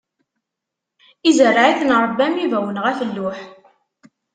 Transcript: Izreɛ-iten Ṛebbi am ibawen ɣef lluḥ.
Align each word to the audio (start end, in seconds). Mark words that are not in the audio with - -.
Izreɛ-iten 1.29 1.95
Ṛebbi 2.03 2.23
am 2.27 2.35
ibawen 2.45 2.81
ɣef 2.85 2.99
lluḥ. 3.07 3.39